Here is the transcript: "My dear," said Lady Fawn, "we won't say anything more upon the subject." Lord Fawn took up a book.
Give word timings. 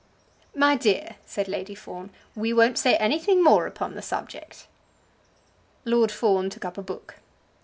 "My 0.55 0.75
dear," 0.75 1.17
said 1.27 1.47
Lady 1.47 1.75
Fawn, 1.75 2.09
"we 2.35 2.53
won't 2.53 2.79
say 2.79 2.95
anything 2.95 3.43
more 3.43 3.67
upon 3.67 3.93
the 3.93 4.01
subject." 4.01 4.65
Lord 5.85 6.11
Fawn 6.11 6.49
took 6.49 6.65
up 6.65 6.79
a 6.79 6.81
book. 6.81 7.17